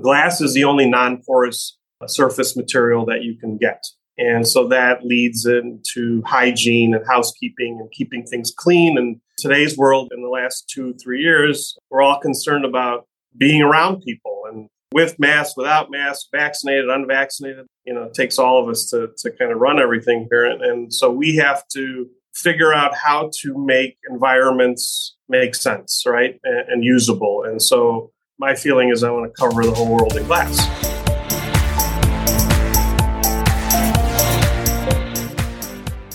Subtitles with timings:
[0.00, 3.84] glass is the only non porous uh, surface material that you can get.
[4.18, 8.96] And so that leads into hygiene and housekeeping and keeping things clean.
[8.96, 13.06] And today's world, in the last two, three years, we're all concerned about
[13.36, 17.66] being around people and with masks, without masks, vaccinated, unvaccinated.
[17.84, 20.46] You know, it takes all of us to, to kind of run everything here.
[20.46, 26.38] And, and so we have to figure out how to make environments make sense, right?
[26.44, 27.42] And, and usable.
[27.44, 30.58] And so my feeling is I want to cover the whole world in glass.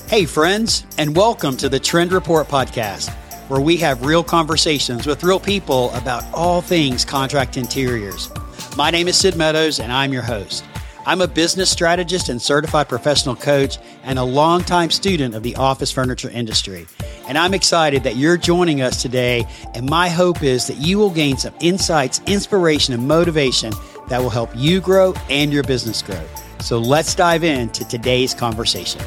[0.08, 3.10] Hey, friends, and welcome to the Trend Report podcast,
[3.50, 8.30] where we have real conversations with real people about all things contract interiors.
[8.78, 10.64] My name is Sid Meadows, and I'm your host.
[11.04, 15.92] I'm a business strategist and certified professional coach and a longtime student of the office
[15.92, 16.86] furniture industry.
[17.28, 19.46] And I'm excited that you're joining us today.
[19.74, 23.74] And my hope is that you will gain some insights, inspiration, and motivation
[24.10, 26.22] that will help you grow and your business grow.
[26.60, 29.02] So let's dive into today's conversation.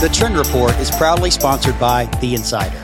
[0.00, 2.80] The Trend Report is proudly sponsored by The Insider,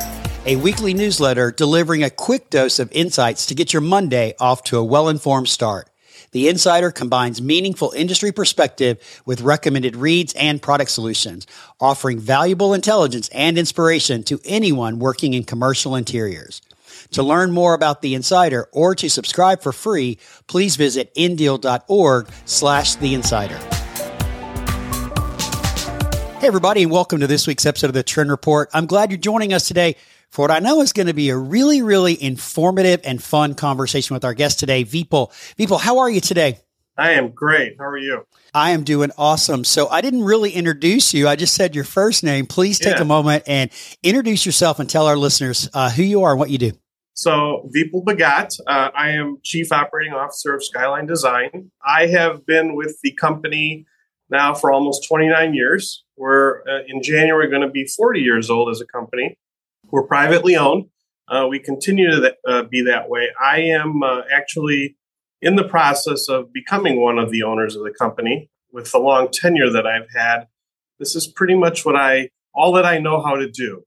[0.47, 4.79] a weekly newsletter delivering a quick dose of insights to get your Monday off to
[4.79, 5.91] a well informed start.
[6.31, 11.49] The Insider combines meaningful industry perspective with recommended reads and product solutions,
[11.81, 16.63] offering valuable intelligence and inspiration to anyone working in commercial interiors.
[17.11, 20.17] To learn more about The Insider or to subscribe for free,
[20.47, 23.59] please visit indeal.org slash The Insider.
[26.39, 28.71] Hey, everybody, and welcome to this week's episode of the Trend Report.
[28.73, 29.97] I'm glad you're joining us today
[30.37, 34.13] for what I know is going to be a really, really informative and fun conversation
[34.13, 35.31] with our guest today, Vipul.
[35.57, 36.59] Vipul, how are you today?
[36.99, 37.77] I am great.
[37.79, 38.27] How are you?
[38.53, 39.65] I am doing awesome.
[39.65, 41.27] So I didn't really introduce you.
[41.27, 42.45] I just said your first name.
[42.45, 43.03] Please take yeah.
[43.03, 43.71] a moment and
[44.03, 46.73] introduce yourself and tell our listeners uh, who you are and what you do.
[47.15, 51.71] So, Vipul Bhagat, uh, I am Chief Operating Officer of Skyline Design.
[51.83, 53.87] I have been with the company
[54.29, 56.05] now for almost 29 years.
[56.19, 59.39] We're uh, in January going to be 40 years old as a company.
[59.91, 60.87] We're privately owned.
[61.29, 63.29] Uh, we continue to th- uh, be that way.
[63.41, 64.97] I am uh, actually
[65.43, 69.29] in the process of becoming one of the owners of the company with the long
[69.31, 70.47] tenure that I've had.
[70.99, 73.83] This is pretty much what I, all that I know how to do.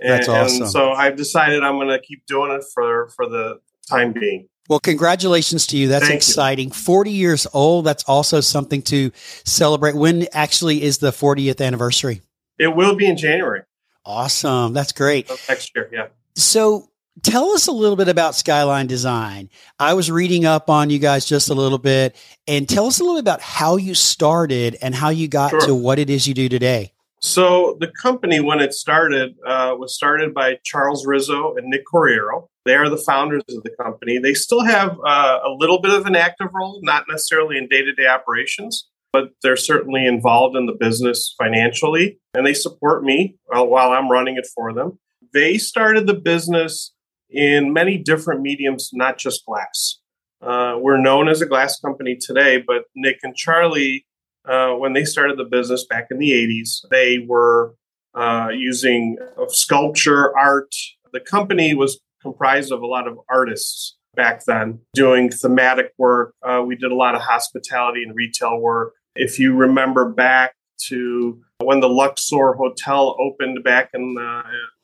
[0.00, 0.62] And, That's awesome.
[0.62, 4.48] And so I've decided I'm going to keep doing it for, for the time being.
[4.68, 5.88] Well, congratulations to you.
[5.88, 6.68] That's Thank exciting.
[6.68, 6.74] You.
[6.74, 7.84] 40 years old.
[7.84, 9.10] That's also something to
[9.44, 9.96] celebrate.
[9.96, 12.22] When actually is the 40th anniversary?
[12.58, 13.62] It will be in January.
[14.04, 14.72] Awesome.
[14.72, 15.28] That's great.
[15.28, 16.06] So next year, yeah.
[16.34, 16.88] So
[17.22, 19.50] tell us a little bit about Skyline Design.
[19.78, 22.16] I was reading up on you guys just a little bit
[22.46, 25.60] and tell us a little bit about how you started and how you got sure.
[25.60, 26.92] to what it is you do today.
[27.22, 32.48] So the company, when it started, uh, was started by Charles Rizzo and Nick Corriero.
[32.64, 34.18] They are the founders of the company.
[34.18, 38.06] They still have uh, a little bit of an active role, not necessarily in day-to-day
[38.06, 44.10] operations, but they're certainly involved in the business financially and they support me while I'm
[44.10, 44.98] running it for them.
[45.32, 46.92] They started the business
[47.28, 49.98] in many different mediums, not just glass.
[50.42, 54.06] Uh, we're known as a glass company today, but Nick and Charlie,
[54.48, 57.74] uh, when they started the business back in the 80s, they were
[58.14, 60.74] uh, using sculpture, art.
[61.12, 66.34] The company was comprised of a lot of artists back then doing thematic work.
[66.42, 68.94] Uh, we did a lot of hospitality and retail work.
[69.16, 70.54] If you remember back
[70.88, 74.42] to when the Luxor Hotel opened back in the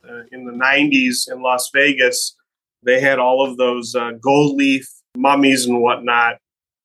[0.09, 2.37] uh, in the 90s in Las Vegas,
[2.83, 6.37] they had all of those uh, gold leaf mummies and whatnot.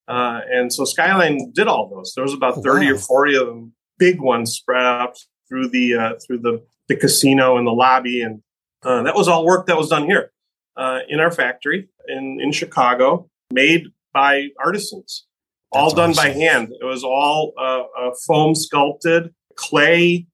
[0.07, 2.13] Uh, and so Skyline did all those.
[2.15, 2.91] There was about oh, 30 wow.
[2.93, 7.57] or 40 of them, big ones spread out through the uh, through the, the casino
[7.57, 8.41] and the lobby, and
[8.83, 10.31] uh, that was all work that was done here
[10.75, 15.25] uh, in our factory in in Chicago, made by artisans
[15.71, 16.23] all That's done awesome.
[16.23, 16.73] by hand.
[16.79, 20.27] It was all uh, uh, foam sculpted, clay,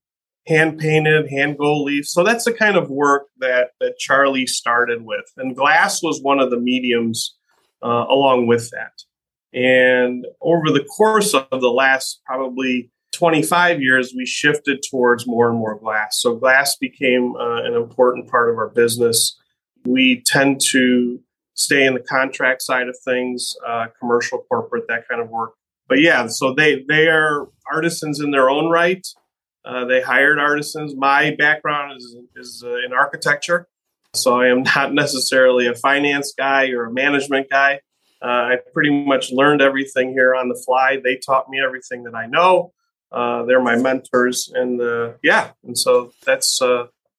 [0.47, 2.05] hand painted, hand gold leaf.
[2.07, 6.39] So that's the kind of work that that Charlie started with, and glass was one
[6.39, 7.35] of the mediums
[7.83, 8.93] uh, along with that.
[9.53, 15.57] And over the course of the last probably 25 years, we shifted towards more and
[15.57, 16.19] more glass.
[16.21, 19.39] So glass became uh, an important part of our business.
[19.85, 21.19] We tend to
[21.57, 25.53] stay in the contract side of things, uh, commercial, corporate, that kind of work.
[25.89, 29.05] But yeah, so they they are artisans in their own right.
[29.65, 30.95] Uh, they hired artisans.
[30.95, 33.67] My background is is uh, in architecture,
[34.13, 37.81] so I am not necessarily a finance guy or a management guy.
[38.21, 40.99] Uh, I pretty much learned everything here on the fly.
[41.03, 42.73] They taught me everything that I know.
[43.11, 46.59] Uh, they're my mentors, and uh, yeah, and so that's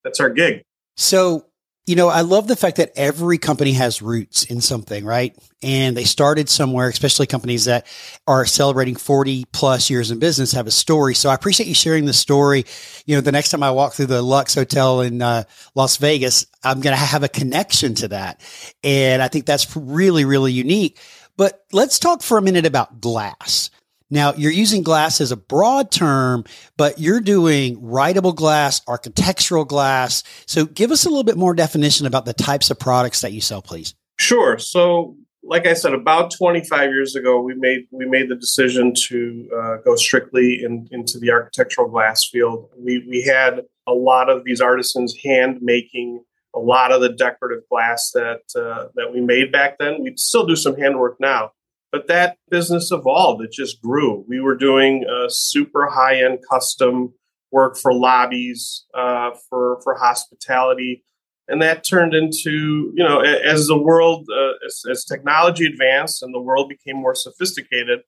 [0.04, 0.62] that's our gig.
[0.96, 1.47] So
[1.88, 5.34] You know, I love the fact that every company has roots in something, right?
[5.62, 7.86] And they started somewhere, especially companies that
[8.26, 11.14] are celebrating 40 plus years in business have a story.
[11.14, 12.66] So I appreciate you sharing the story.
[13.06, 15.44] You know, the next time I walk through the Luxor Hotel in uh,
[15.74, 18.42] Las Vegas, I'm going to have a connection to that.
[18.84, 21.00] And I think that's really, really unique.
[21.38, 23.70] But let's talk for a minute about glass.
[24.10, 26.44] Now, you're using glass as a broad term,
[26.76, 30.22] but you're doing writable glass, architectural glass.
[30.46, 33.40] So give us a little bit more definition about the types of products that you
[33.40, 33.94] sell, please.
[34.18, 34.58] Sure.
[34.58, 39.48] So, like I said, about 25 years ago, we made we made the decision to
[39.56, 42.68] uh, go strictly in, into the architectural glass field.
[42.76, 46.22] We we had a lot of these artisans hand making
[46.54, 50.02] a lot of the decorative glass that uh, that we made back then.
[50.02, 51.52] We still do some handwork now,
[51.90, 53.42] but that business evolved.
[53.42, 54.24] It just grew.
[54.28, 57.14] We were doing uh, super high end custom
[57.50, 61.04] work for lobbies, uh, for for hospitality,
[61.48, 66.34] and that turned into you know as the world uh, as, as, technology advanced and
[66.34, 68.00] the world became more sophisticated.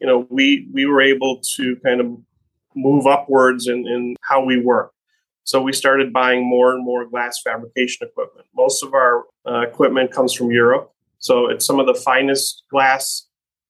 [0.00, 2.16] You know, we we were able to kind of
[2.74, 4.92] move upwards in, in how we work.
[5.44, 8.46] So we started buying more and more glass fabrication equipment.
[8.54, 10.92] Most of our uh, equipment comes from Europe.
[11.18, 13.26] So it's some of the finest glass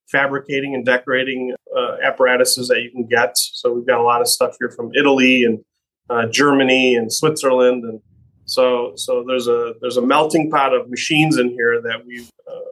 [0.08, 3.36] fabricating and decorating uh, apparatuses that you can get.
[3.36, 5.64] So we've got a lot of stuff here from Italy and
[6.08, 8.00] uh, Germany and Switzerland, and
[8.44, 12.70] so so there's a there's a melting pot of machines in here that we've uh,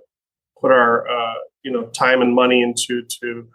[0.61, 1.35] put our uh,
[1.65, 3.49] you know time and money into to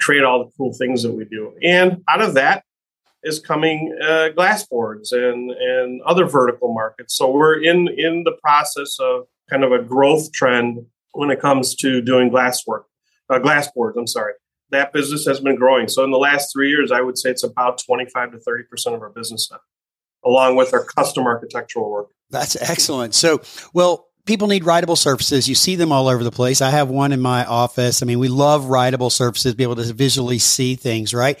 [0.00, 1.52] create all the cool things that we do.
[1.62, 2.64] And out of that
[3.22, 7.14] is coming uh, glass boards and and other vertical markets.
[7.14, 11.74] So we're in in the process of kind of a growth trend when it comes
[11.76, 12.86] to doing glass work,
[13.30, 13.96] uh, glass boards.
[13.96, 14.34] I'm sorry.
[14.70, 15.88] That business has been growing.
[15.88, 18.96] So in the last three years, I would say it's about 25 to 30 percent
[18.96, 19.60] of our business now,
[20.24, 22.08] along with our custom architectural work.
[22.30, 23.14] That's excellent.
[23.14, 23.40] So,
[23.72, 25.48] well, people need writable surfaces.
[25.48, 26.60] You see them all over the place.
[26.60, 28.02] I have one in my office.
[28.02, 31.38] I mean, we love writable surfaces, be able to visually see things, right?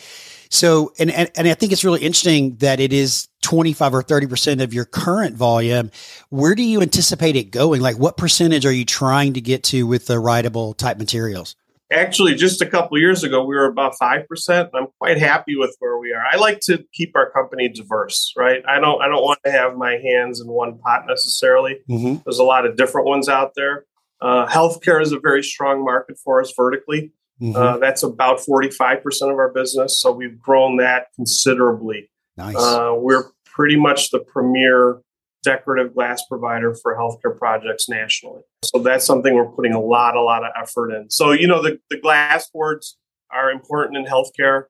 [0.48, 4.60] So, and, and, and I think it's really interesting that it is 25 or 30%
[4.60, 5.92] of your current volume.
[6.30, 7.80] Where do you anticipate it going?
[7.80, 11.54] Like what percentage are you trying to get to with the writable type materials?
[11.92, 14.70] Actually, just a couple years ago, we were about 5%.
[14.74, 16.24] I'm quite happy with where we are.
[16.28, 18.64] I like to keep our company diverse, right?
[18.68, 21.78] I don't, I don't want to have my hands in one pot necessarily.
[21.88, 22.22] Mm-hmm.
[22.24, 23.84] There's a lot of different ones out there.
[24.20, 27.12] Uh, healthcare is a very strong market for us vertically.
[27.40, 27.54] Mm-hmm.
[27.54, 30.00] Uh, that's about 45% of our business.
[30.00, 32.10] So we've grown that considerably.
[32.36, 32.56] Nice.
[32.56, 33.24] Uh, we're
[33.56, 35.00] pretty much the premier
[35.42, 38.42] decorative glass provider for healthcare projects nationally.
[38.64, 41.10] So that's something we're putting a lot, a lot of effort in.
[41.10, 42.98] So, you know, the, the glass boards
[43.32, 44.64] are important in healthcare,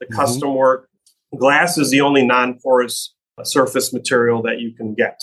[0.00, 0.14] the mm-hmm.
[0.14, 0.88] custom work.
[1.38, 5.18] Glass is the only non porous surface material that you can get.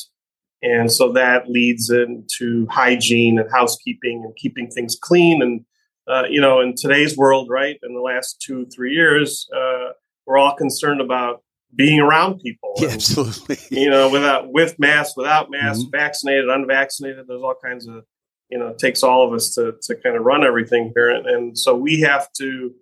[0.61, 5.65] And so that leads into hygiene and housekeeping and keeping things clean and
[6.09, 9.91] uh, you know, in today's world, right, in the last two, three years, uh,
[10.25, 11.43] we're all concerned about
[11.75, 12.73] being around people.
[12.77, 13.57] Yeah, and, absolutely.
[13.69, 15.97] You know, without with masks, without masks, mm-hmm.
[15.97, 17.25] vaccinated, unvaccinated.
[17.27, 18.05] There's all kinds of,
[18.49, 21.25] you know, it takes all of us to to kind of run everything here, and,
[21.25, 22.73] and so we have to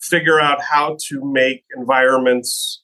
[0.00, 2.82] figure out how to make environments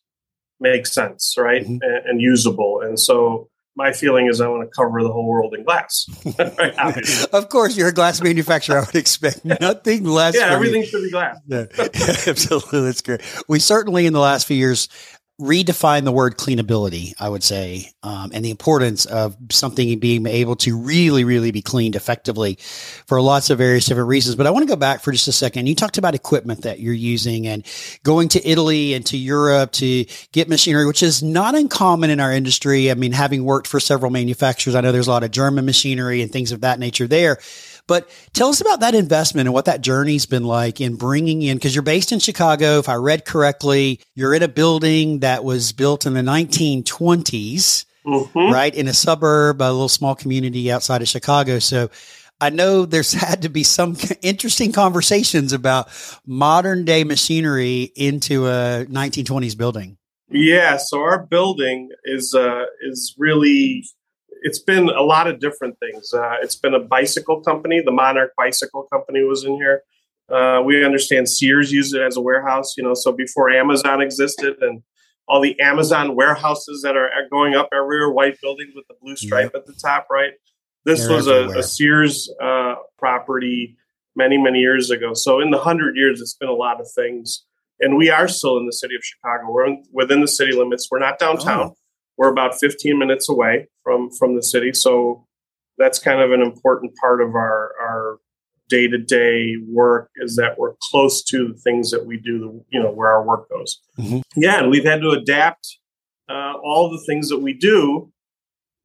[0.61, 1.79] make sense, right, mm-hmm.
[1.83, 2.81] and, and usable.
[2.83, 6.07] And so my feeling is I want to cover the whole world in glass.
[7.33, 8.79] of course, you're a glass manufacturer.
[8.79, 10.37] I would expect nothing less.
[10.37, 10.87] yeah, everything you.
[10.87, 11.39] should be glass.
[11.47, 12.83] yeah, absolutely.
[12.83, 13.23] That's great.
[13.47, 14.89] We certainly, in the last few years,
[15.41, 20.57] redefine the word cleanability, I would say, um, and the importance of something being able
[20.57, 22.57] to really, really be cleaned effectively
[23.07, 24.35] for lots of various different reasons.
[24.35, 25.67] But I want to go back for just a second.
[25.67, 27.65] You talked about equipment that you're using and
[28.03, 32.33] going to Italy and to Europe to get machinery, which is not uncommon in our
[32.33, 32.91] industry.
[32.91, 36.21] I mean, having worked for several manufacturers, I know there's a lot of German machinery
[36.21, 37.39] and things of that nature there.
[37.89, 41.57] But tell us about that investment and what that journey's been like in bringing in,
[41.57, 42.79] because you're based in Chicago.
[42.79, 48.53] If I read correctly, you're in a building that was built in the 1920s, mm-hmm.
[48.53, 48.73] right?
[48.73, 51.59] In a suburb, a little small community outside of Chicago.
[51.59, 51.91] So
[52.41, 55.89] I know there's had to be some interesting conversations about
[56.27, 59.97] modern day machinery into a 1920s building.
[60.31, 63.87] Yeah, so our building is uh, is really
[64.43, 66.13] it's been a lot of different things.
[66.13, 67.83] Uh, it's been a bicycle company.
[67.85, 69.83] The Monarch Bicycle Company was in here.
[70.31, 72.77] Uh, we understand Sears used it as a warehouse.
[72.77, 74.83] You know, so before Amazon existed and
[75.27, 79.53] all the Amazon warehouses that are going up everywhere, white buildings with the blue stripe
[79.55, 80.33] at the top, right?
[80.85, 83.77] This They're was a, a, Sears uh, property
[84.17, 85.13] many, many years ago.
[85.13, 87.45] So in the hundred years, it's been a lot of things.
[87.81, 89.53] And we are still in the city of Chicago.
[89.53, 90.89] We're in, within the city limits.
[90.91, 91.71] We're not downtown.
[91.71, 91.77] Oh.
[92.19, 94.73] We're about 15 minutes away from from the city.
[94.75, 95.25] So
[95.79, 98.19] that's kind of an important part of our our
[98.69, 102.65] day to day work is that we're close to the things that we do.
[102.71, 103.81] You know where our work goes.
[103.99, 104.21] Mm-hmm.
[104.37, 105.79] Yeah, and we've had to adapt
[106.29, 108.13] uh, all the things that we do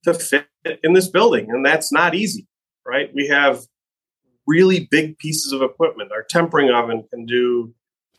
[0.04, 0.48] to fit
[0.84, 2.48] in this building, and that's not easy,
[2.86, 3.10] right?
[3.14, 3.62] We have
[4.46, 6.12] really big pieces of equipment.
[6.12, 7.74] Our tempering oven can do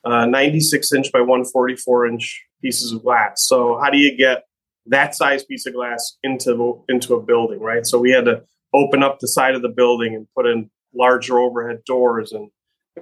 [0.05, 3.47] uh, 96 inch by 144 inch pieces of glass.
[3.47, 4.45] So how do you get
[4.87, 7.87] that size piece of glass into into a building, right?
[7.87, 11.39] So we had to open up the side of the building and put in larger
[11.39, 12.51] overhead doors and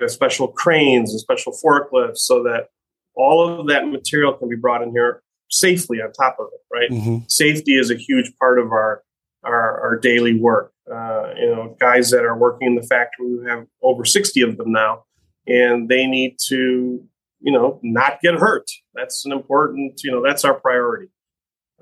[0.07, 2.69] special cranes and special forklifts so that
[3.15, 6.91] all of that material can be brought in here safely on top of it, right?
[6.91, 7.25] Mm-hmm.
[7.29, 9.03] Safety is a huge part of our
[9.45, 10.73] our, our daily work.
[10.91, 14.57] Uh, you know, guys that are working in the factory, we have over 60 of
[14.57, 15.05] them now,
[15.47, 17.03] and they need to,
[17.41, 18.69] you know, not get hurt.
[18.95, 21.09] That's an important, you know, that's our priority.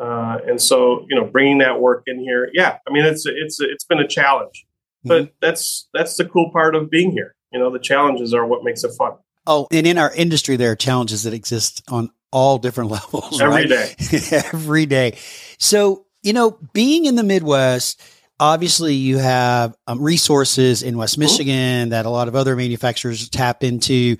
[0.00, 3.60] Uh, and so, you know, bringing that work in here, yeah, I mean, it's it's
[3.60, 4.66] it's been a challenge,
[5.04, 5.32] but mm-hmm.
[5.42, 7.34] that's that's the cool part of being here.
[7.52, 9.12] You know, the challenges are what makes it fun.
[9.46, 13.66] Oh, and in our industry, there are challenges that exist on all different levels every
[13.66, 13.68] right?
[13.68, 13.94] day.
[14.52, 15.18] every day.
[15.58, 18.00] So, you know, being in the Midwest,
[18.38, 23.62] obviously you have um, resources in West Michigan that a lot of other manufacturers tap
[23.62, 24.16] into.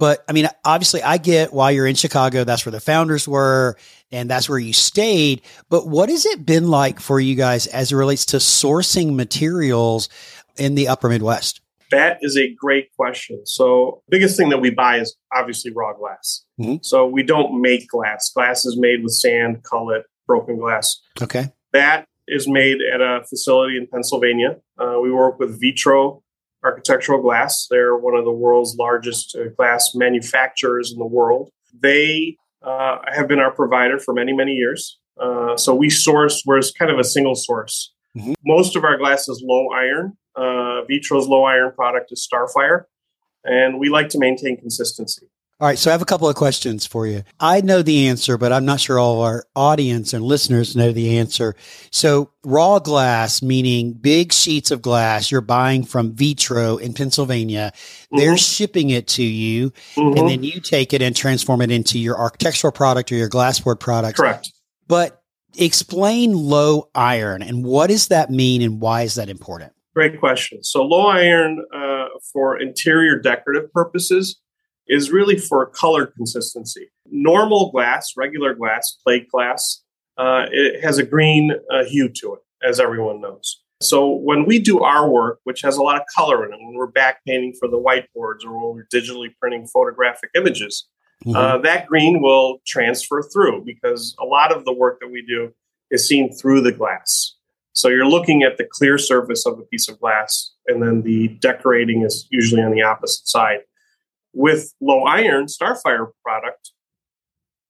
[0.00, 2.42] But I mean, obviously, I get why you're in Chicago.
[2.42, 3.76] That's where the founders were,
[4.10, 5.42] and that's where you stayed.
[5.68, 10.08] But what has it been like for you guys as it relates to sourcing materials
[10.56, 11.60] in the upper Midwest?
[11.90, 13.44] That is a great question.
[13.44, 16.46] So, biggest thing that we buy is obviously raw glass.
[16.58, 16.76] Mm-hmm.
[16.80, 18.32] So, we don't make glass.
[18.32, 20.98] Glass is made with sand, cullet, broken glass.
[21.20, 21.52] Okay.
[21.74, 24.56] That is made at a facility in Pennsylvania.
[24.78, 26.22] Uh, we work with Vitro
[26.64, 27.66] Architectural Glass.
[27.70, 31.50] They're one of the world's largest uh, glass manufacturers in the world.
[31.82, 34.98] They uh, have been our provider for many, many years.
[35.20, 37.92] Uh, so we source, we're kind of a single source.
[38.16, 38.34] Mm-hmm.
[38.44, 40.16] Most of our glass is low iron.
[40.34, 42.84] Uh, Vitro's low iron product is Starfire,
[43.44, 45.26] and we like to maintain consistency.
[45.60, 47.22] All right, so I have a couple of questions for you.
[47.38, 51.18] I know the answer, but I'm not sure all our audience and listeners know the
[51.18, 51.54] answer.
[51.90, 57.72] So, raw glass, meaning big sheets of glass, you're buying from Vitro in Pennsylvania.
[57.74, 58.16] Mm-hmm.
[58.16, 60.16] They're shipping it to you, mm-hmm.
[60.16, 63.80] and then you take it and transform it into your architectural product or your glassboard
[63.80, 64.16] product.
[64.16, 64.50] Correct.
[64.88, 65.22] But
[65.58, 69.74] explain low iron and what does that mean and why is that important?
[69.94, 70.64] Great question.
[70.64, 74.40] So, low iron uh, for interior decorative purposes
[74.90, 76.90] is really for color consistency.
[77.06, 79.82] Normal glass, regular glass, plate glass,
[80.18, 83.62] uh, it has a green uh, hue to it, as everyone knows.
[83.80, 86.74] So when we do our work, which has a lot of color in it, when
[86.74, 90.86] we're back painting for the whiteboards or when we're digitally printing photographic images,
[91.24, 91.36] mm-hmm.
[91.36, 95.54] uh, that green will transfer through because a lot of the work that we do
[95.90, 97.36] is seen through the glass.
[97.72, 101.28] So you're looking at the clear surface of a piece of glass, and then the
[101.40, 103.60] decorating is usually on the opposite side.
[104.32, 106.72] With low iron Starfire product,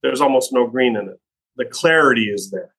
[0.03, 1.21] there's almost no green in it.
[1.57, 2.75] The clarity is there,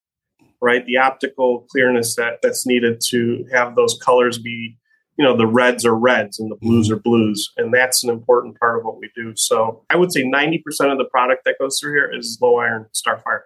[0.62, 0.86] right?
[0.86, 4.78] The optical clearness that that's needed to have those colors be,
[5.18, 6.96] you know, the reds are reds and the blues mm-hmm.
[6.96, 9.34] are blues, and that's an important part of what we do.
[9.36, 10.62] So I would say 90%
[10.92, 13.42] of the product that goes through here is low iron Starfire.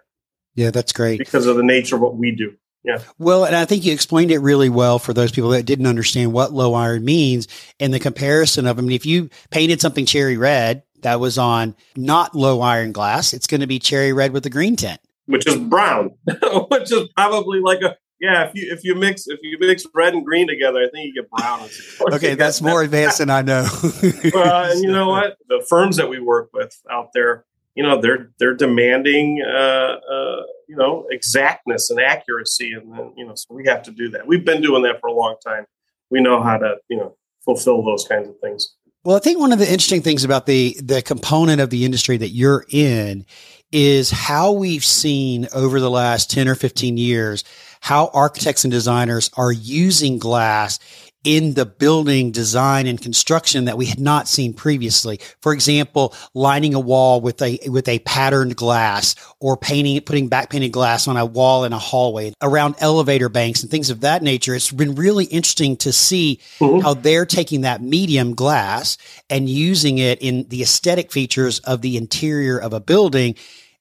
[0.54, 2.54] Yeah, that's great because of the nature of what we do.
[2.86, 3.02] Yeah.
[3.18, 6.32] Well, and I think you explained it really well for those people that didn't understand
[6.32, 7.48] what low iron means
[7.80, 8.78] and the comparison of.
[8.78, 13.32] I mean, if you painted something cherry red that was on not low iron glass,
[13.32, 16.12] it's going to be cherry red with a green tint, which is brown,
[16.70, 18.44] which is probably like a yeah.
[18.44, 21.22] If you if you mix if you mix red and green together, I think you
[21.22, 21.68] get brown.
[22.12, 23.66] okay, that's more advanced than I know.
[24.32, 25.38] well, and you know what?
[25.48, 27.44] The firms that we work with out there,
[27.76, 29.42] you know, they're they're demanding.
[29.46, 33.90] Uh, uh, you know exactness and accuracy and then you know so we have to
[33.90, 35.64] do that we've been doing that for a long time
[36.10, 39.52] we know how to you know fulfill those kinds of things well i think one
[39.52, 43.24] of the interesting things about the the component of the industry that you're in
[43.72, 47.44] is how we've seen over the last 10 or 15 years
[47.80, 50.78] how architects and designers are using glass
[51.26, 55.18] in the building design and construction that we had not seen previously.
[55.42, 60.50] For example, lining a wall with a with a patterned glass or painting putting back
[60.50, 64.22] painted glass on a wall in a hallway around elevator banks and things of that
[64.22, 64.54] nature.
[64.54, 66.78] It's been really interesting to see mm-hmm.
[66.78, 68.96] how they're taking that medium glass
[69.28, 73.34] and using it in the aesthetic features of the interior of a building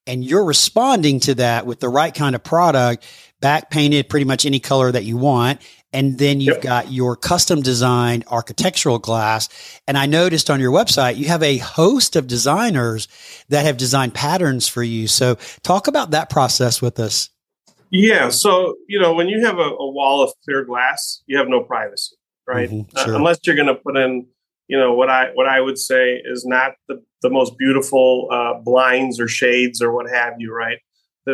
[0.08, 3.06] and you're responding to that with the right kind of product
[3.42, 5.62] back painted pretty much any color that you want
[5.96, 6.62] and then you've yep.
[6.62, 9.48] got your custom designed architectural glass.
[9.88, 13.08] And I noticed on your website, you have a host of designers
[13.48, 15.08] that have designed patterns for you.
[15.08, 17.30] So talk about that process with us.
[17.92, 18.30] Yeah.
[18.30, 21.62] So, you know, when you have a, a wall of clear glass, you have no
[21.62, 22.70] privacy, right?
[22.70, 24.28] Mhm, Uh, unless you're going to put in,
[24.68, 28.56] you know, what I what I would say is not the, the most beautiful uh,
[28.56, 30.80] blinds or shades or what have you, right?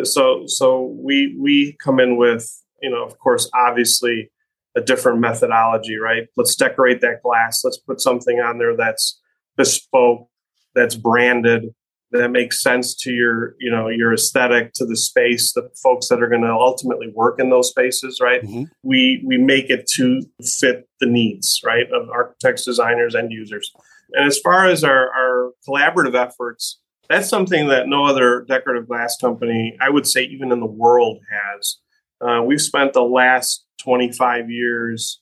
[0.03, 2.45] So so we we come in with,
[2.81, 4.29] you know, of course, obviously
[4.75, 6.27] a different methodology, right?
[6.37, 7.61] Let's decorate that glass.
[7.63, 9.19] Let's put something on there that's
[9.57, 10.27] bespoke,
[10.75, 11.73] that's branded,
[12.11, 16.21] that makes sense to your, you know, your aesthetic, to the space, the folks that
[16.21, 18.41] are going to ultimately work in those spaces, right?
[18.43, 18.69] Mhm.
[18.83, 23.71] We we make it to fit the needs, right, of architects, designers, and users.
[24.13, 29.15] And as far as our, our collaborative efforts, that's something that no other decorative glass
[29.17, 31.77] company, I would say, even in the world, has.
[32.19, 35.21] Uh, we've spent the last 25 years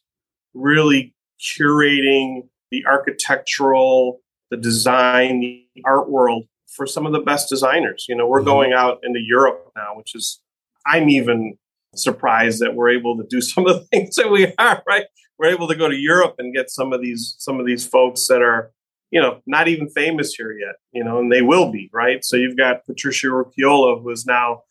[0.53, 8.05] really curating the architectural, the design, the art world for some of the best designers.
[8.09, 8.45] You know, we're Mhm.
[8.45, 10.41] going out into Europe now, which is,
[10.85, 11.57] I'm even
[11.95, 15.05] surprised that we're able to do some of the things that we are, right?
[15.37, 18.27] We're able to go to Europe and get some of these, some of these folks
[18.27, 18.71] that are,
[19.11, 22.23] you know, not even famous here yet, you know, and they will be, right?
[22.23, 24.63] So you've got Patricia Urquiola, who is now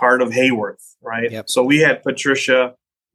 [0.00, 1.30] part of Haworth, right?
[1.30, 1.44] Yep.
[1.48, 2.74] So we had Patricia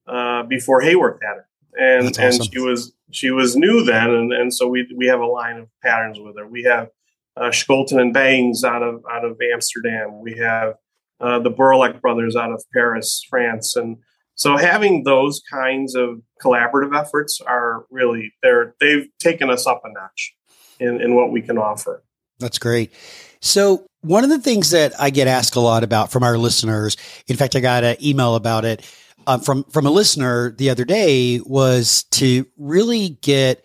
[0.09, 1.47] uh, before Haworth had her,
[1.79, 5.19] and That's and she was she was new then, and, and so we we have
[5.19, 6.47] a line of patterns with her.
[6.47, 6.89] We have
[7.37, 10.21] uh, Scholten and Baijings out of out of Amsterdam.
[10.21, 10.75] We have
[11.19, 13.97] uh, the Bouroullec brothers out of Paris, France, and
[14.35, 19.91] so having those kinds of collaborative efforts are really they're they've taken us up a
[19.91, 20.33] notch
[20.79, 22.03] in in what we can offer.
[22.39, 22.93] That's great.
[23.41, 26.95] So one of the things that I get asked a lot about from our listeners,
[27.27, 28.81] in fact, I got an email about it
[29.27, 33.63] um, from from a listener the other day, was to really get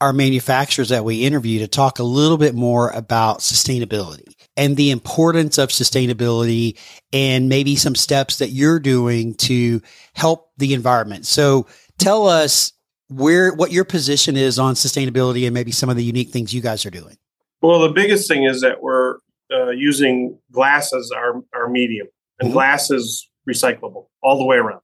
[0.00, 4.90] our manufacturers that we interview to talk a little bit more about sustainability and the
[4.90, 6.78] importance of sustainability
[7.14, 9.80] and maybe some steps that you're doing to
[10.14, 11.24] help the environment.
[11.24, 11.66] So
[11.98, 12.74] tell us
[13.08, 16.60] where what your position is on sustainability and maybe some of the unique things you
[16.60, 17.16] guys are doing.
[17.62, 19.16] Well, the biggest thing is that we're
[19.50, 22.52] uh, using glass as our, our medium, and Mhm.
[22.52, 24.80] glass is recyclable all the way around.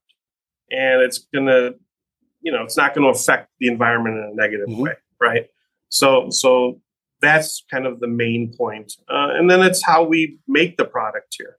[0.73, 1.75] And it's going to,
[2.41, 4.77] you know, it's not going to affect the environment in a negative Mhm.
[4.79, 5.47] way, right?
[5.89, 6.81] So, so
[7.21, 8.93] that's kind of the main point.
[9.09, 11.57] Uh, and then it's how we make the product here.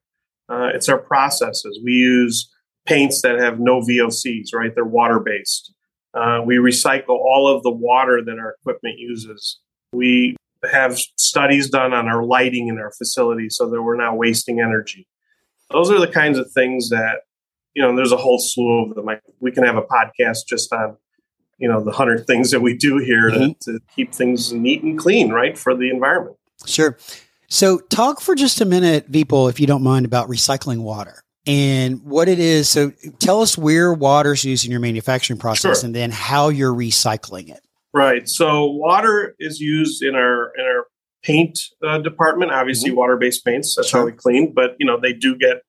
[0.49, 1.81] Uh, it's our processes.
[1.83, 2.51] We use
[2.87, 4.75] paints that have no VOCs, right?
[4.75, 5.73] They're water based.
[6.13, 9.61] Uh, we recycle all of the water that our equipment uses.
[9.93, 10.37] We
[10.71, 15.07] have studies done on our lighting in our facility so that we're not wasting energy.
[15.71, 17.21] Those are the kinds of things that,
[17.75, 19.09] you know, there's a whole slew of them.
[19.09, 20.97] I, we can have a podcast just on,
[21.59, 23.59] you know, the hundred things that we do here Mhm.
[23.61, 26.37] to, to keep things neat and clean, right, for the environment.
[26.67, 26.97] Sure.
[27.49, 32.03] So, talk for just a minute, Vipul, if you don't mind, about recycling water and
[32.03, 32.69] what it is.
[32.69, 35.87] So, tell us where water is used in your manufacturing process, Sure.
[35.87, 37.61] and then how you're recycling it.
[37.93, 38.29] Right.
[38.29, 40.87] So water is used in our in our
[41.23, 42.51] paint uh, department.
[42.51, 43.77] Obviously, water based paints.
[43.77, 43.97] That's Mm-hmm.
[43.97, 44.01] Sure.
[44.01, 44.53] how we clean.
[44.53, 45.63] But you know, they do get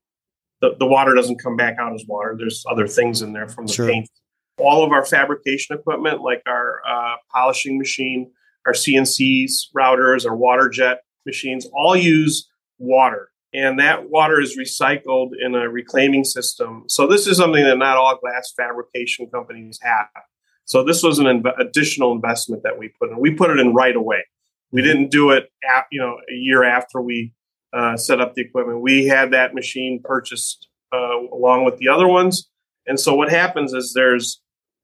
[0.72, 2.36] the, the water doesn't come back out as water.
[2.38, 3.88] There's other things in there from the Sure.
[3.88, 4.10] paint.
[4.58, 8.32] All of our fabrication equipment, like our uh, polishing machine,
[8.66, 12.50] our CNCs, routers, our water jet machines, all use
[12.80, 13.30] water.
[13.54, 16.84] And that water is recycled in a reclaiming system.
[16.88, 20.08] So this is something that not all glass fabrication companies have.
[20.66, 23.20] So this was an inv- additional investment that we put in.
[23.20, 24.24] We put it in right away.
[24.72, 27.34] We didn't do it, at, you know, a year after we
[27.76, 28.82] uh, set up the equipment.
[28.82, 32.50] We had that machine purchased uh, along with the other ones.
[32.88, 34.42] And so what happens is there's,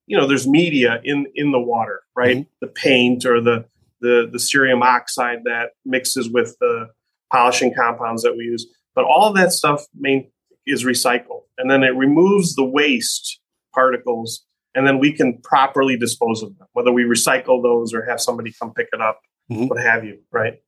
[0.07, 2.37] you know, there's media in in the water, right?
[2.37, 2.47] Mhm.
[2.61, 3.65] The paint or the
[4.01, 6.89] the the cerium oxide that mixes with the
[7.31, 8.67] polishing compounds that we use.
[8.95, 10.29] But all of that stuff main,
[10.67, 13.39] is recycled, and then it removes the waste
[13.73, 18.21] particles and then we can properly dispose of them, whether we recycle those or have
[18.21, 19.19] somebody come pick it up,
[19.51, 19.67] Mhm.
[19.69, 20.61] what have you, right?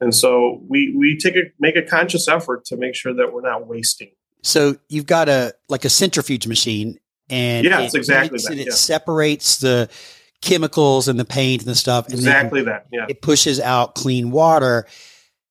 [0.00, 3.40] And so we we take a make a conscious effort to make sure that we're
[3.42, 4.10] not wasting.
[4.42, 8.60] So, you've got a like a centrifuge machine, and Yeah, it it's exactly that, it,
[8.60, 8.72] it yeah.
[8.72, 9.88] separates the
[10.40, 12.86] chemicals and the paint and the stuff, and Exactly that.
[12.92, 13.06] Yeah.
[13.08, 14.86] it pushes out clean water.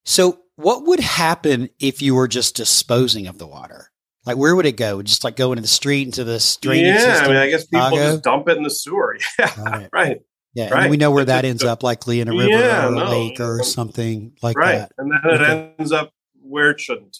[0.06, 3.92] So, what would happen if you were just disposing of the water?
[4.26, 5.02] Like, where would it go?
[5.02, 7.26] Just like go into the street into the drainage yeah, system?
[7.26, 8.12] I mean, I guess people Chicago?
[8.12, 9.18] just dump it in the sewer.
[9.40, 10.22] Yeah, right,
[10.58, 10.82] Yeah, and Right.
[10.82, 12.92] then we know where It's that ends a- up, likely in a river Yeah, or
[12.92, 13.12] a no.
[13.12, 14.60] lake or something like that.
[14.60, 14.78] right.
[14.80, 14.92] that.
[14.98, 15.52] And then Okay.
[15.54, 17.20] it ends up where it shouldn't.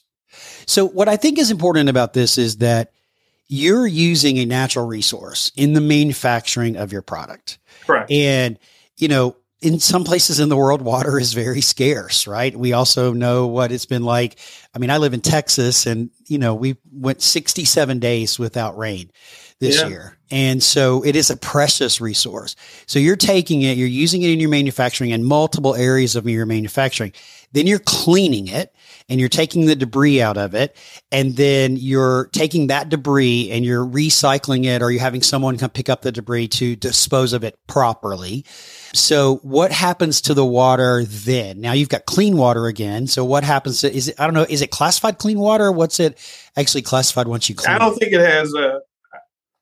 [0.66, 2.92] So, what I think is important about this is that
[3.48, 7.60] you're using a natural resource in the manufacturing of your product.
[7.86, 8.12] Correct.
[8.12, 8.58] And,
[8.98, 12.58] you know, in some places in the world, water is very scarce, right?
[12.58, 14.38] We also know what it's been like.
[14.76, 19.12] I mean, I live in Texas and, you know, we went 67 days without rain
[19.60, 19.88] this yeah.
[19.88, 20.18] year.
[20.30, 22.56] And so it is a precious resource.
[22.86, 26.46] So you're taking it, you're using it in your manufacturing in multiple areas of your
[26.46, 27.14] manufacturing.
[27.54, 28.76] Then you're cleaning it
[29.08, 30.76] and you're taking the debris out of it.
[31.14, 35.70] And then you're taking that debris and you're recycling it or you're having someone come
[35.70, 38.44] pick up the debris to dispose of it properly.
[38.94, 41.62] So what happens to the water then?
[41.62, 43.08] Now you've got clean water again.
[43.08, 45.72] So what happens to, is it, I don't know, is it classified clean water?
[45.72, 46.20] What's it
[46.58, 48.82] actually classified once you clean I don't think it has a,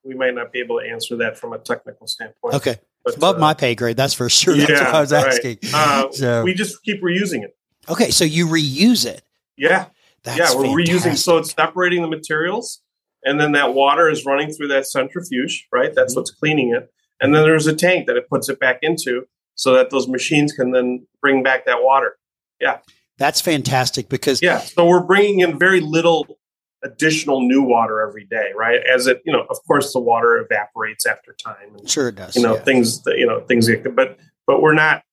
[0.06, 2.56] we might not be able to answer that from a technical standpoint.
[2.56, 2.78] Okay.
[3.04, 4.56] But, above uh, my pay grade, that's for sure.
[4.58, 5.60] That's yeah, what I was asking.
[5.64, 5.74] Right.
[5.74, 7.56] Uh, so, we just keep reusing it.
[7.88, 9.22] Okay, so you reuse it.
[9.58, 9.88] Yeah.
[10.24, 11.12] That's yeah, we're fantastic.
[11.12, 11.18] reusing.
[11.18, 12.82] So it's separating the materials,
[13.24, 15.94] and then that water is running through that centrifuge, right?
[15.94, 16.20] That's mm-hmm.
[16.20, 16.92] what's cleaning it.
[17.22, 20.52] And then there's a tank that it puts it back into so that those machines
[20.52, 22.18] can then bring back that water.
[22.60, 22.80] Yeah.
[23.18, 24.42] That's fantastic because.
[24.42, 24.60] Yeah.
[24.60, 26.40] So we're bringing in very little
[26.84, 28.82] additional new water every day, right?
[28.86, 31.76] As it, you know, of course, the water evaporates after time.
[31.78, 32.36] And, sure, it does.
[32.36, 32.62] You know, yeah.
[32.62, 35.04] things that you know things, but but we're not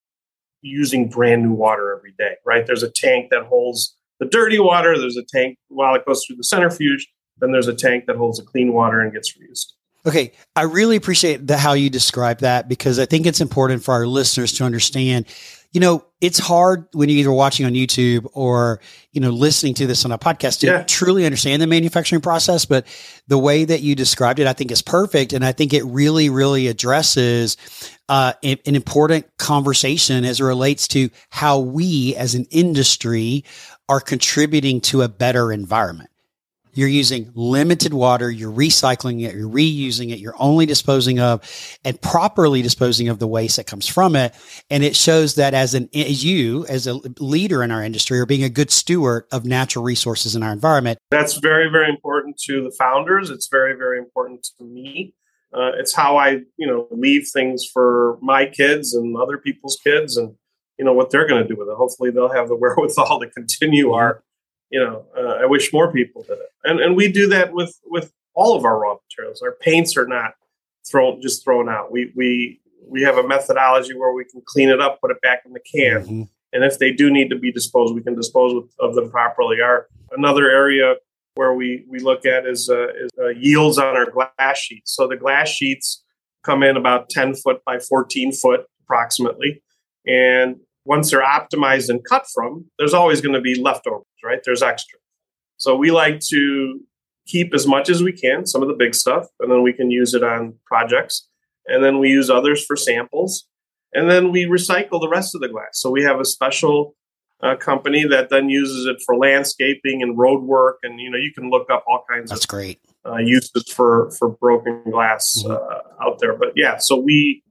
[0.61, 2.65] using brand new water every day, right?
[2.65, 4.97] There's a tank that holds the dirty water.
[4.97, 7.07] There's a tank while it goes through the centrifuge.
[7.39, 9.73] Then there's a tank that holds the clean water and gets reused.
[10.05, 13.93] Okay, I really appreciate the, how you describe that because I think it's important for
[13.93, 15.25] our listeners to understand
[15.73, 18.79] you know, it's hard when you're either watching on YouTube or,
[19.11, 20.83] you know, listening to this on a podcast to yeah.
[20.83, 22.63] truly understand the manufacturing process.
[22.63, 22.85] But
[23.27, 25.33] the way that you described it, I think is perfect.
[25.33, 27.57] And I think it really, really addresses
[28.07, 33.43] uh, an important conversation as it relates to how we as an industry
[33.89, 36.11] are contributing to a better environment.
[36.73, 38.29] You're using limited water.
[38.31, 39.35] You're recycling it.
[39.35, 40.19] You're reusing it.
[40.19, 41.41] You're only disposing of
[41.85, 44.33] and properly disposing of the waste that comes from it.
[44.69, 48.25] And it shows that as an, as you, as a leader in our industry are
[48.25, 50.97] being a good steward of natural resources in our environment.
[51.11, 53.29] That's very, very important to the founders.
[53.29, 55.13] It's very, very important to me.
[55.53, 60.17] Uh, it's how I, you know, leave things for my kids and other people's kids
[60.17, 60.35] and,
[60.79, 61.75] you know, what they're going to do with it.
[61.75, 64.23] Hopefully they'll have the wherewithal to continue our
[64.73, 66.49] you know, uh, I wish more people did it.
[66.63, 69.43] And and we do that with with all of our raw materials.
[69.43, 70.31] Our paints are not
[70.89, 71.91] thrown just thrown out.
[71.91, 72.59] We we
[72.89, 75.59] we have a methodology where we can clean it up, put it back in the
[75.59, 76.23] can, mm-hmm.
[76.53, 79.61] and if they do need to be disposed, we can dispose of them properly.
[79.61, 80.95] Our another area
[81.35, 84.95] where we we look at is uh, is uh, yields on our glass sheets.
[84.95, 86.03] So the glass sheets
[86.43, 89.61] come in about ten foot by fourteen foot approximately,
[90.07, 94.39] and once they're optimized and cut from, there's always going to be leftovers, right?
[94.43, 94.99] There's extra.
[95.57, 96.79] So we like to
[97.25, 99.89] keep as much as we can, some of the big stuff, and then we can
[99.91, 101.27] use it on projects.
[101.65, 103.47] And then we use others for samples.
[103.93, 105.69] And then we recycle the rest of the glass.
[105.73, 106.95] So we have a special
[107.41, 110.79] uh, company that then uses it for landscaping and road work.
[110.83, 112.79] And, you know, you can look up all kinds That's of great.
[113.05, 115.51] Uh, uses for, for broken glass mm-hmm.
[115.51, 116.35] uh, out there.
[116.35, 117.43] But yeah, so we,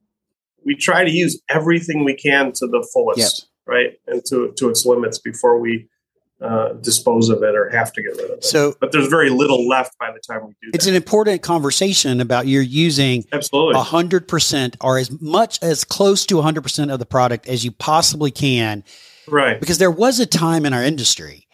[0.64, 4.84] we try to use everything we can to the fullest, right, and to to its
[4.86, 5.88] limits before we
[6.42, 8.44] uh, dispose of it or have to get rid of it.
[8.44, 10.70] So, but there's very little left by the time we do.
[10.74, 16.26] It's an important conversation about you're using absolutely hundred percent or as much as close
[16.26, 18.82] to hundred percent of the product as you possibly can,
[19.28, 19.60] right?
[19.60, 21.46] Because there was a time in our industry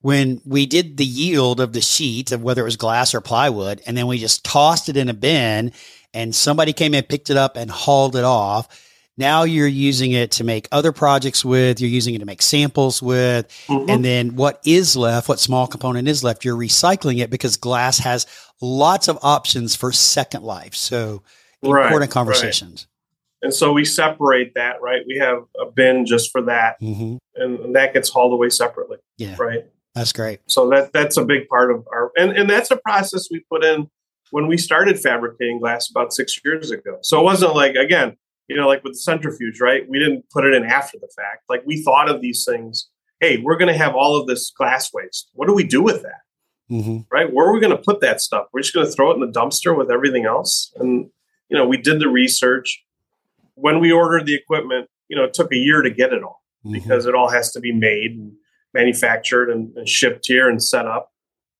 [0.00, 3.82] when we did the yield of the sheet of whether it was glass or plywood,
[3.86, 5.72] and then we just tossed it in a bin
[6.14, 8.86] and somebody came and picked it up, and hauled it off.
[9.16, 13.02] Now you're using it to make other projects with, you're using it to make samples
[13.02, 13.48] with.
[13.66, 13.90] Mm-hmm.
[13.90, 17.98] And then what is left, what small component is left, you're recycling it because glass
[17.98, 18.26] has
[18.62, 20.74] lots of options for second life.
[20.74, 21.22] So
[21.62, 22.86] right, important conversations.
[23.42, 23.46] Right.
[23.46, 25.02] And so we separate that, right?
[25.06, 26.80] We have a bin just for that.
[26.80, 27.16] Mm-hmm.
[27.34, 28.98] And that gets hauled away separately.
[29.18, 29.36] Yeah.
[29.38, 29.66] Right.
[29.94, 30.40] That's great.
[30.46, 33.64] So that that's a big part of our and, and that's a process we put
[33.64, 33.90] in
[34.30, 36.98] when we started fabricating glass about six years ago.
[37.02, 38.16] So it wasn't like, again,
[38.48, 39.88] you know, like with the centrifuge, right?
[39.88, 41.44] We didn't put it in after the fact.
[41.48, 42.88] Like we thought of these things.
[43.20, 45.30] Hey, we're going to have all of this glass waste.
[45.34, 46.22] What do we do with that?
[46.70, 46.98] Mm-hmm.
[47.12, 47.32] Right?
[47.32, 48.46] Where are we going to put that stuff?
[48.52, 50.72] We're just going to throw it in the dumpster with everything else.
[50.76, 51.10] And,
[51.48, 52.82] you know, we did the research.
[53.54, 56.42] When we ordered the equipment, you know, it took a year to get it all
[56.64, 56.72] mm-hmm.
[56.72, 58.32] because it all has to be made and
[58.72, 61.10] manufactured and, and shipped here and set up.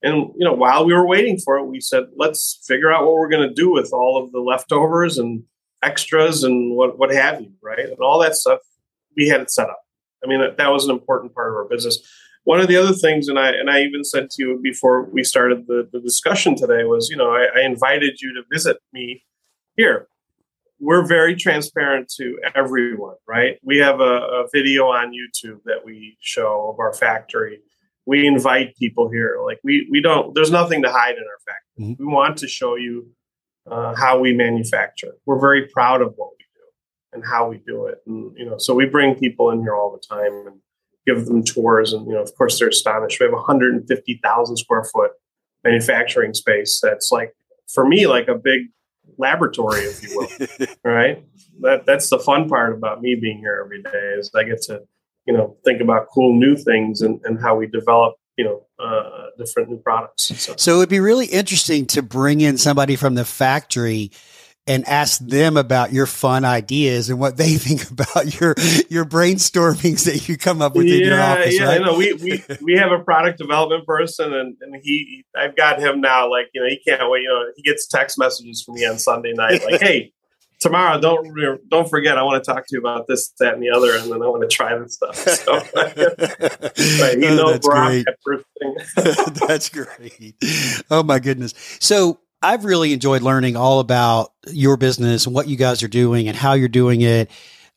[0.03, 3.15] And you know, while we were waiting for it, we said, let's figure out what
[3.15, 5.45] we're going to do with all of the leftovers and
[5.83, 7.79] extras and what what have you, right?
[7.81, 8.61] And all that stuff,
[9.17, 9.81] we had it set up.
[10.25, 11.99] I mean, that, that was an important part of our business.
[12.45, 15.23] One of the other things, and I and I even said to you before we
[15.23, 19.25] started the, the discussion today, was you know I, I invited you to visit me
[19.77, 20.09] here.
[20.79, 23.59] we're very transparent to everyone, right?
[23.63, 27.61] We have a, a, video on YouTube that we show of our factory.
[28.07, 29.39] We invite people here.
[29.45, 30.35] Like we we don't.
[30.35, 31.85] There's nothing to hide in our factory.
[31.85, 32.07] Mm-hmm.
[32.07, 33.09] We want to show you
[33.71, 35.15] uh, how we manufacture.
[35.27, 37.99] We're very proud of what we do and how we do it.
[38.07, 40.61] And you know, so we bring people in here all the time and
[41.07, 41.93] give them tours.
[41.93, 43.21] And you know, of course, they're astonished.
[43.21, 45.13] We have 150,000 square foot
[45.65, 46.81] manufacturing space.
[46.83, 47.35] That's like
[47.73, 48.69] for me like a big
[49.19, 50.67] laboratory, if you will.
[50.85, 51.25] right?
[51.61, 54.83] That that's the fun part about me being here every day is I get to,
[55.27, 59.27] you know, think about cool new things and, and how we develop, you know, uh,
[59.39, 60.25] different new products.
[60.25, 60.55] So.
[60.57, 64.11] so it'd be really interesting to bring in somebody from the factory
[64.67, 68.55] and ask them about your fun ideas and what they think about your
[68.89, 71.59] your brainstormings that you come up with yeah, in your office.
[71.59, 71.81] Yeah, right?
[71.81, 76.01] no, we, we we have a product development person, and, and he I've got him
[76.01, 76.31] now.
[76.31, 77.23] Like you know, he can't wait.
[77.23, 80.13] You know, he gets text messages from me on Sunday night, like, "Hey,
[80.61, 83.71] tomorrow, don't don't forget, I want to talk to you about this, that, and the
[83.71, 85.53] other, and then I want to try this stuff." So,
[87.03, 88.05] right, he oh, knows Brock
[89.47, 90.37] that's great.
[90.91, 91.55] Oh my goodness!
[91.81, 96.29] So I've really enjoyed learning all about your business and what you guys are doing
[96.29, 97.31] and how you're doing it.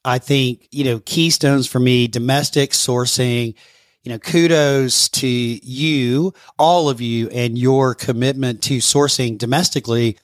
[0.05, 3.55] I think, you know, keystones for me, domestic sourcing,
[4.03, 10.17] you know, kudos to you, all of you, and your commitment to sourcing domestically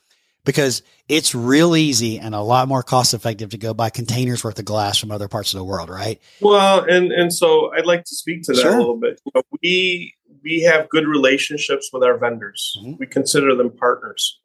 [0.44, 4.58] because it's real easy and a lot more cost effective to go buy containers worth
[4.58, 6.20] of glass from other parts of the world, right?
[6.40, 8.74] Well, and and so I'd like to speak to that sure.
[8.74, 9.20] a little bit.
[9.24, 12.76] You know, we we have good relationships with our vendors.
[12.80, 12.96] Mm-hmm.
[12.98, 14.38] We consider them partners.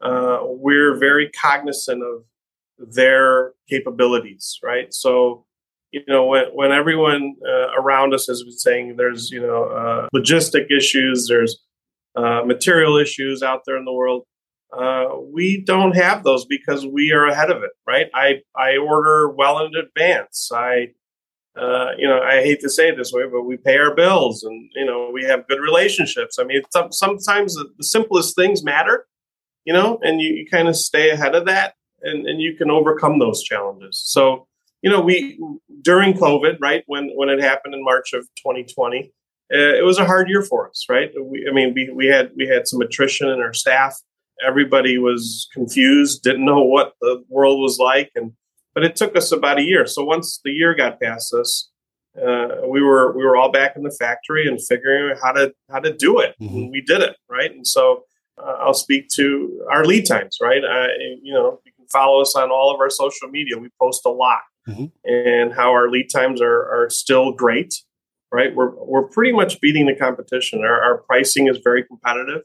[0.00, 2.24] Uh, we're very cognizant of
[2.78, 4.92] their capabilities, right?
[4.94, 5.44] So,
[5.90, 10.08] you know, when, when everyone uh, around us has been saying there's, you know, uh,
[10.14, 11.58] logistic issues, there's
[12.14, 14.24] uh, material issues out there in the world,
[14.76, 18.06] uh, we don't have those because we are ahead of it, right?
[18.14, 20.50] I, I order well in advance.
[20.52, 20.88] I,
[21.56, 24.42] uh, you know, I hate to say it this way, but we pay our bills
[24.42, 26.38] and, you know, we have good relationships.
[26.38, 29.06] I mean, some, sometimes the, the, simplest things matter,
[29.64, 32.70] you know, and you, you kind of stay ahead of that and, and you can
[32.70, 34.00] overcome those challenges.
[34.04, 34.46] So,
[34.82, 35.40] you know, we,
[35.82, 39.12] during COVID, right, when, when it happened in March of 2020,
[39.52, 41.10] uh, it was a hard year for us, right?
[41.20, 43.98] We, I mean, we, we had, we had some attrition in our staff.
[44.46, 48.10] Everybody was confused, didn't know what the world was like.
[48.14, 48.32] And,
[48.74, 49.86] but it took us about a year.
[49.86, 51.70] So once the year got past us,
[52.16, 55.52] uh, we were we were all back in the factory and figuring out how to
[55.70, 56.34] how to do it.
[56.40, 56.70] Mm-hmm.
[56.70, 57.50] we did it right.
[57.50, 58.04] And so
[58.42, 60.38] uh, I'll speak to our lead times.
[60.40, 60.62] Right,
[61.22, 63.58] you know, you can follow us on all of our social media.
[63.58, 64.86] We post a lot, mm-hmm.
[65.04, 67.74] and how our lead times are are still great.
[68.32, 70.60] Right, we're we're pretty much beating the competition.
[70.60, 72.42] Our, our pricing is very competitive,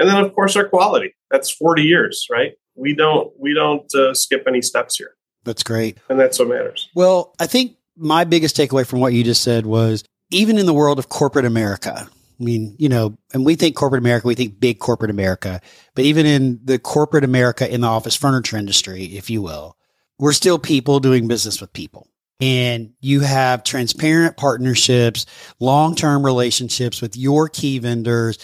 [0.00, 1.14] and then of course our quality.
[1.30, 2.26] That's forty years.
[2.30, 5.14] Right, we don't we don't uh, skip any steps here.
[5.44, 5.98] That's great.
[6.08, 6.88] And that's what matters.
[6.94, 10.74] Well, I think my biggest takeaway from what you just said was even in the
[10.74, 12.08] world of corporate America,
[12.40, 15.60] I mean, you know, and we think corporate America, we think big corporate America,
[15.94, 19.76] but even in the corporate America in the office furniture industry, if you will,
[20.18, 22.06] we're still people doing business with people.
[22.40, 25.26] And you have transparent partnerships,
[25.58, 28.38] long term relationships with your key vendors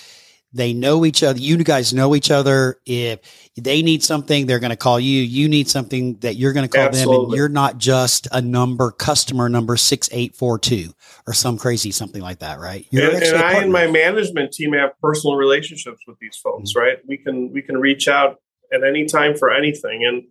[0.53, 1.39] they know each other.
[1.39, 2.81] You guys know each other.
[2.87, 3.21] If
[3.57, 5.23] they need something, they're going to call you.
[5.23, 7.17] You need something that you're going to call Absolutely.
[7.17, 7.25] them.
[7.25, 10.93] And you're not just a number, customer number 6842
[11.27, 12.87] or some crazy something like that, right?
[12.91, 16.81] You're and, and I and my management team have personal relationships with these folks, mm-hmm.
[16.81, 16.99] right?
[17.07, 18.37] We can, we can reach out
[18.73, 20.05] at any time for anything.
[20.07, 20.25] And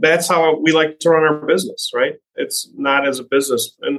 [0.00, 2.14] that's how we like to run our business, right?
[2.36, 3.76] It's not as a business.
[3.82, 3.98] And,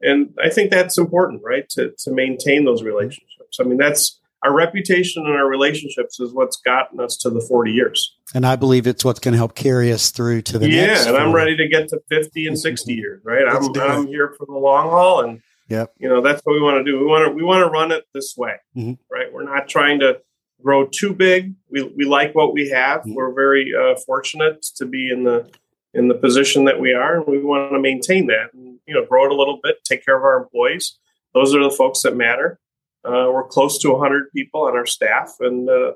[0.00, 1.68] and I think that's important, right?
[1.70, 3.58] To, to maintain those relationships.
[3.60, 7.72] I mean, that's, our reputation and our relationships is what's gotten us to the 40
[7.72, 8.14] years.
[8.34, 10.76] And I believe it's what's going to help carry us through to the next.
[10.76, 11.06] yeah, next.
[11.06, 13.48] and I'm ready to get to 50 and 60 years, right?
[13.48, 15.20] I'm, I'm here for the long haul.
[15.20, 17.00] And, yeah, you know, that's what we want to do.
[17.00, 18.92] We want to, we want to run it this way, mm-hmm.
[19.10, 19.32] right?
[19.32, 20.20] We're not trying to
[20.62, 21.54] grow too big.
[21.70, 23.00] We, we like what we have.
[23.00, 23.14] Mm-hmm.
[23.14, 25.50] We're very uh, fortunate to be in the,
[25.94, 27.16] in the position that we are.
[27.16, 30.04] And we want to maintain that and, you know, grow it a little bit, take
[30.04, 30.98] care of our employees.
[31.32, 32.60] Those are the folks that matter
[33.04, 35.92] uh, we're close to 100 people on our staff, and uh,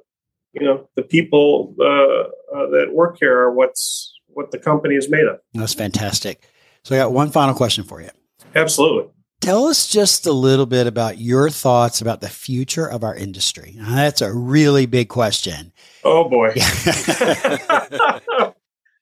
[0.52, 5.08] you know the people uh, uh, that work here are what's what the company is
[5.08, 5.38] made of.
[5.54, 6.48] That's fantastic.
[6.84, 8.10] So I got one final question for you.
[8.54, 9.10] Absolutely.
[9.40, 13.74] Tell us just a little bit about your thoughts about the future of our industry.
[13.76, 15.72] Now, that's a really big question.
[16.02, 16.54] Oh boy.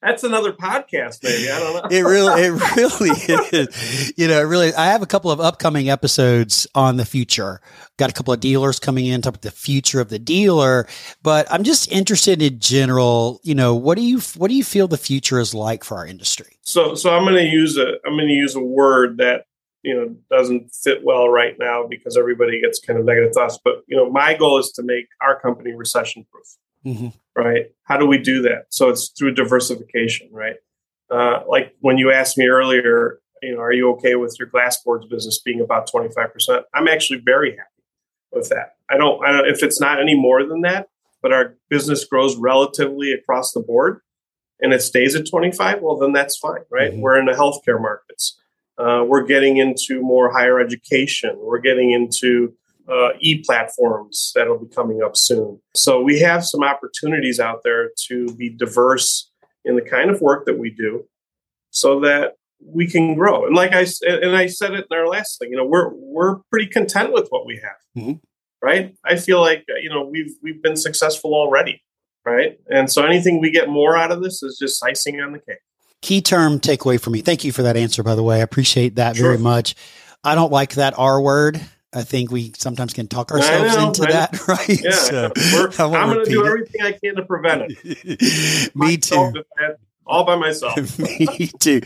[0.03, 1.51] that's another podcast, maybe.
[1.51, 1.97] I don't know.
[1.97, 4.13] it really, it really is.
[4.17, 7.61] You know, really, I have a couple of upcoming episodes on the future.
[7.97, 10.87] Got a couple of dealers coming in, talk about the future of the dealer.
[11.23, 13.41] But I'm just interested in general.
[13.43, 16.07] You know, what do you what do you feel the future is like for our
[16.07, 16.59] industry?
[16.63, 19.47] So, so I'm going to use a I'm going to use a word that
[19.83, 23.59] you know doesn't fit well right now because everybody gets kind of negative thoughts.
[23.65, 26.47] But you know, my goal is to make our company recession proof.
[26.87, 27.09] Mm-hmm.
[27.35, 27.66] Right?
[27.85, 28.66] How do we do that?
[28.70, 30.57] So it's through diversification, right?
[31.11, 34.83] Uh, like when you asked me earlier, you know, are you okay with your glass
[34.83, 36.62] boards business being about 25%?
[36.75, 37.85] I'm actually very happy
[38.33, 38.77] with that.
[38.90, 40.88] I don't, I don't, if it's not any more than that,
[41.22, 44.01] but our business grows relatively across the board
[44.61, 46.92] and it stays at 25, well, then that's fine, right?
[46.92, 47.01] Mm-hmm.
[47.01, 48.38] We're in the healthcare markets.
[48.79, 51.37] Uh, we're getting into more higher education.
[51.38, 52.55] We're getting into
[52.88, 55.61] uh, e platforms that'll be coming up soon.
[55.75, 59.31] So we have some opportunities out there to be diverse
[59.64, 61.05] in the kind of work that we do,
[61.70, 63.46] so that we can grow.
[63.46, 66.37] And like I and I said it in our last thing, you know, we're we're
[66.51, 68.18] pretty content with what we have, mm-hmm.
[68.62, 68.94] right?
[69.05, 71.83] I feel like uh, you know we've we've been successful already,
[72.25, 72.59] right?
[72.70, 75.59] And so anything we get more out of this is just icing on the cake.
[76.03, 77.20] Key term takeaway for me.
[77.20, 78.37] Thank you for that answer, by the way.
[78.37, 79.29] I appreciate that sure.
[79.29, 79.75] very much.
[80.22, 81.61] I don't like that R word.
[81.97, 84.69] I think we sometimes can talk ourselves know, into that, right?
[84.69, 85.33] Yeah, so
[85.95, 88.75] I'm going to do everything I can to prevent it.
[88.77, 89.33] me too.
[90.07, 90.99] All by myself.
[90.99, 91.81] me too.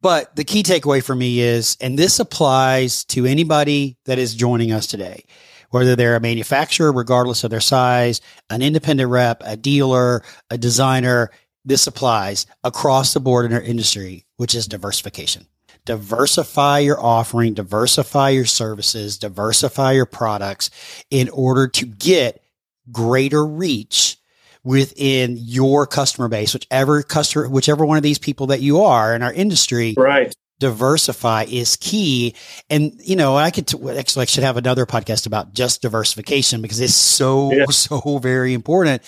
[0.00, 4.70] But the key takeaway for me is, and this applies to anybody that is joining
[4.70, 5.24] us today,
[5.70, 11.32] whether they're a manufacturer, regardless of their size, an independent rep, a dealer, a designer,
[11.64, 15.46] this applies across the board in our industry, which is diversification
[15.84, 20.70] diversify your offering, diversify your services, diversify your products
[21.10, 22.42] in order to get
[22.90, 24.18] greater reach
[24.62, 29.22] within your customer base, whichever customer, whichever one of these people that you are in
[29.22, 29.94] our industry.
[29.96, 30.32] Right.
[30.58, 32.34] Diversify is key.
[32.68, 36.60] And, you know, I could t- actually I should have another podcast about just diversification
[36.60, 37.64] because it's so, yeah.
[37.70, 39.02] so very important.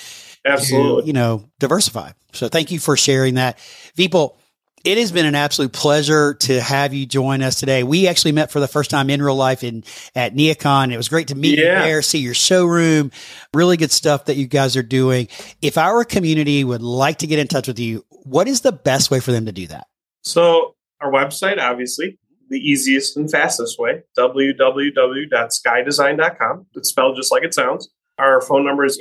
[0.47, 1.03] Absolutely.
[1.03, 2.13] To, you know, diversify.
[2.33, 3.59] So thank you for sharing that.
[3.97, 4.39] People,
[4.85, 7.83] it has been an absolute pleasure to have you join us today.
[7.83, 10.93] We actually met for the first time in real life in at NeoCon.
[10.93, 11.79] It was great to meet yeah.
[11.79, 13.11] you there, see your showroom,
[13.55, 15.29] really good stuff that you guys are doing.
[15.61, 19.11] If our community would like to get in touch with you, what is the best
[19.11, 19.87] way for them to do that?
[20.23, 22.19] So our website, obviously,
[22.49, 26.67] the easiest and fastest way, www.skydesign.com.
[26.75, 27.89] It's spelled just like it sounds.
[28.19, 28.99] Our phone number is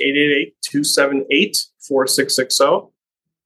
[0.72, 2.90] 888-278-4660.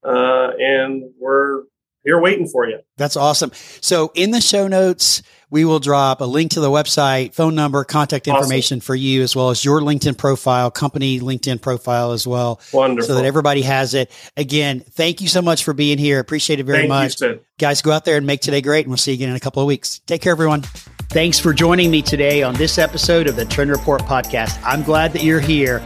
[0.03, 1.63] Uh, and we're
[2.07, 2.79] here waiting for you.
[2.95, 3.51] That's awesome.
[3.81, 7.83] So in the show notes, we will drop a link to the website, phone number,
[7.83, 8.85] contact information awesome.
[8.85, 12.61] for you, as well as your LinkedIn profile, company LinkedIn profile as well.
[12.71, 13.07] Wonderful.
[13.07, 14.09] So that everybody has it.
[14.37, 16.19] Again, thank you so much for being here.
[16.19, 17.21] Appreciate it very thank much.
[17.21, 19.35] You, Guys, go out there and make today great, and we'll see you again in
[19.35, 19.99] a couple of weeks.
[19.99, 20.61] Take care, everyone.
[21.09, 24.61] Thanks for joining me today on this episode of the Trend Report podcast.
[24.63, 25.79] I'm glad that you're here,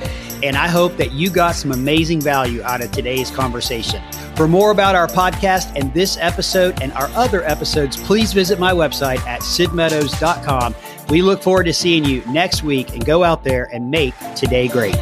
[0.43, 4.01] and I hope that you got some amazing value out of today's conversation.
[4.35, 8.71] For more about our podcast and this episode and our other episodes, please visit my
[8.71, 10.75] website at sidmeadows.com.
[11.09, 14.67] We look forward to seeing you next week and go out there and make today
[14.67, 14.95] great.